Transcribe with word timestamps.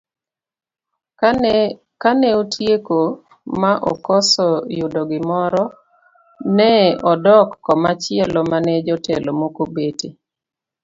Kane 2.01 2.29
otieko 2.41 2.99
ma 3.61 3.73
okoso 3.91 4.47
yudo 4.77 5.01
gimoro, 5.11 5.63
ne 6.57 6.73
odok 7.11 7.47
komachielo 7.65 8.39
mane 8.51 8.73
jotelo 8.87 9.29
moko 9.39 9.61
obete 9.67 10.07